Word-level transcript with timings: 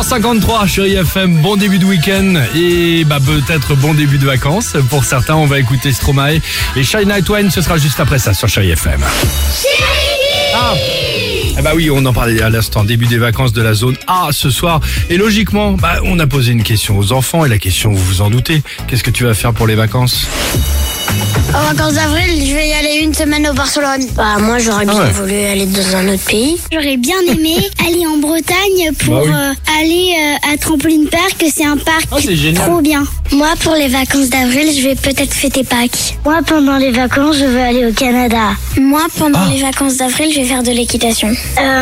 8h53 0.00 0.66
chérie 0.66 0.94
FM, 0.94 1.42
bon 1.42 1.56
début 1.56 1.78
de 1.78 1.84
week-end 1.84 2.34
et 2.56 3.04
bah 3.04 3.18
peut-être 3.20 3.74
bon 3.74 3.92
début 3.92 4.16
de 4.16 4.24
vacances. 4.24 4.74
Pour 4.88 5.04
certains, 5.04 5.34
on 5.34 5.44
va 5.44 5.58
écouter 5.58 5.92
Stromae 5.92 6.36
et 6.74 6.82
Shy 6.82 7.04
Night 7.04 7.28
Wine, 7.28 7.50
ce 7.50 7.60
sera 7.60 7.76
juste 7.76 8.00
après 8.00 8.18
ça 8.18 8.32
sur 8.32 8.48
chérie 8.48 8.70
FM. 8.70 9.04
Ah 10.54 11.62
bah 11.62 11.72
oui, 11.74 11.90
on 11.90 12.02
en 12.06 12.14
parlait 12.14 12.40
à 12.40 12.48
l'instant, 12.48 12.82
début 12.82 13.08
des 13.08 13.18
vacances 13.18 13.52
de 13.52 13.60
la 13.60 13.74
zone 13.74 13.96
A 14.06 14.28
ce 14.32 14.48
soir. 14.48 14.80
Et 15.10 15.18
logiquement, 15.18 15.72
bah, 15.72 15.96
on 16.02 16.18
a 16.18 16.26
posé 16.26 16.52
une 16.52 16.62
question 16.62 16.98
aux 16.98 17.12
enfants 17.12 17.44
et 17.44 17.50
la 17.50 17.58
question, 17.58 17.90
vous 17.92 18.02
vous 18.02 18.22
en 18.22 18.30
doutez, 18.30 18.62
qu'est-ce 18.86 19.04
que 19.04 19.10
tu 19.10 19.24
vas 19.24 19.34
faire 19.34 19.52
pour 19.52 19.66
les 19.66 19.74
vacances? 19.74 20.26
En 21.54 21.62
vacances 21.74 21.94
d'avril, 21.94 22.46
je 22.46 22.54
vais 22.54 22.68
y 22.68 22.72
aller 22.72 23.00
une 23.02 23.12
semaine 23.12 23.46
au 23.48 23.52
Barcelone. 23.52 24.06
Bah 24.14 24.36
moi 24.40 24.58
j'aurais 24.58 24.84
bien 24.84 24.94
Ah 24.96 25.02
ouais. 25.04 25.10
voulu 25.10 25.34
aller 25.44 25.66
dans 25.66 25.96
un 25.96 26.08
autre 26.14 26.24
pays. 26.24 26.56
J'aurais 26.72 26.96
bien 26.96 27.16
aimé 27.28 27.56
aller 27.86 28.06
en 28.06 28.18
Bretagne 28.18 28.92
pour 29.04 29.14
Bah 29.16 29.22
oui. 29.24 29.30
euh, 29.34 29.80
aller 29.80 30.14
euh, 30.16 30.52
à 30.54 30.56
Trampoline 30.56 31.08
Park, 31.08 31.44
c'est 31.52 31.64
un 31.64 31.76
parc 31.76 32.04
Ah, 32.12 32.16
trop 32.66 32.80
bien. 32.80 33.02
Moi 33.32 33.48
pour 33.62 33.74
les 33.74 33.88
vacances 33.88 34.28
d'avril, 34.30 34.68
je 34.76 34.82
vais 34.82 34.94
peut-être 34.94 35.34
fêter 35.34 35.64
Pâques. 35.64 36.16
Moi 36.24 36.38
pendant 36.46 36.76
les 36.76 36.92
vacances, 36.92 37.36
je 37.38 37.44
veux 37.46 37.60
aller 37.60 37.84
au 37.86 37.92
Canada. 37.92 38.50
Moi 38.80 39.02
pendant 39.18 39.40
Ah. 39.42 39.48
les 39.52 39.60
vacances 39.60 39.96
d'avril, 39.96 40.30
je 40.32 40.40
vais 40.40 40.46
faire 40.46 40.62
de 40.62 40.70
l'équitation. 40.70 41.28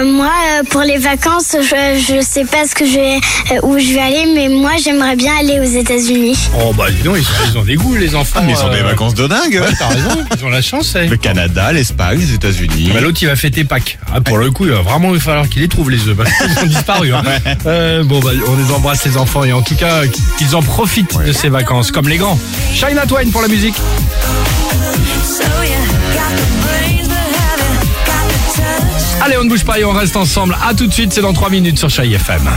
moi 0.04 0.30
euh, 0.58 0.62
pour 0.70 0.80
les 0.82 0.96
vacances, 0.98 1.56
je, 1.60 2.14
je 2.14 2.20
sais 2.22 2.44
pas 2.44 2.66
ce 2.66 2.74
que 2.74 2.86
je 2.86 2.94
vais 2.94 3.16
euh, 3.52 3.60
où 3.64 3.78
je 3.78 3.92
vais 3.92 4.00
aller 4.00 4.24
mais 4.34 4.48
moi 4.48 4.72
j'aimerais 4.82 5.16
bien 5.16 5.32
aller 5.38 5.60
aux 5.60 5.78
États-Unis. 5.78 6.36
Oh 6.64 6.72
bah 6.72 6.86
dis 6.90 7.02
donc, 7.02 7.16
ils, 7.18 7.24
sont- 7.24 7.32
ils 7.52 7.58
ont 7.58 7.64
des 7.64 7.74
goûts 7.76 7.94
les 7.96 8.14
enfants. 8.14 8.40
Mais 8.44 8.52
ils 8.52 8.64
ont 8.64 8.72
des 8.72 8.82
vacances 8.82 9.14
de 9.14 9.26
dingue. 9.26 9.57
Ouais, 9.60 9.72
t'as 9.78 9.88
raison, 9.88 10.24
ils 10.38 10.44
ont 10.44 10.48
la 10.50 10.62
chance. 10.62 10.94
eh. 10.96 11.06
Le 11.08 11.16
Canada, 11.16 11.72
l'Espagne, 11.72 12.18
les 12.18 12.32
États-Unis. 12.34 12.90
Bah, 12.94 13.00
L'autre 13.00 13.18
il 13.22 13.26
va 13.28 13.36
fêter 13.36 13.64
Pâques. 13.64 13.98
Ah, 14.12 14.20
pour 14.20 14.38
le 14.38 14.50
coup, 14.50 14.64
il 14.66 14.72
va 14.72 14.80
vraiment 14.82 15.14
il 15.14 15.20
falloir 15.20 15.48
qu'il 15.48 15.62
les 15.62 15.68
trouve 15.68 15.90
les 15.90 16.06
œufs 16.08 16.16
parce 16.16 16.30
qu'ils 16.30 16.58
ont 16.64 16.66
disparu. 16.66 17.12
hein. 17.14 17.22
Euh, 17.66 18.02
bon 18.04 18.20
bah 18.20 18.30
on 18.48 18.56
les 18.56 18.72
embrasse 18.72 19.04
les 19.04 19.16
enfants 19.16 19.44
et 19.44 19.52
en 19.52 19.62
tout 19.62 19.74
cas 19.74 20.02
qu'ils 20.38 20.54
en 20.54 20.62
profitent 20.62 21.18
de 21.26 21.32
ces 21.32 21.48
vacances 21.48 21.90
comme 21.90 22.08
les 22.08 22.16
grands. 22.18 22.38
Shine 22.74 23.00
Twain 23.08 23.30
pour 23.30 23.42
la 23.42 23.48
musique. 23.48 23.74
So 25.24 25.42
yeah, 25.62 25.76
got 26.14 26.36
the 26.36 26.46
brains, 26.62 27.08
the 27.08 27.12
habit, 27.12 27.88
got 28.06 28.28
the 28.28 28.56
touch. 28.56 29.22
Allez 29.24 29.36
on 29.38 29.44
ne 29.44 29.48
bouge 29.48 29.64
pas 29.64 29.78
et 29.78 29.84
on 29.84 29.92
reste 29.92 30.16
ensemble. 30.16 30.56
À 30.66 30.74
tout 30.74 30.86
de 30.86 30.92
suite, 30.92 31.12
c'est 31.12 31.20
dans 31.22 31.32
3 31.32 31.50
minutes 31.50 31.78
sur 31.78 31.90
Chai 31.90 32.10
FM. 32.12 32.48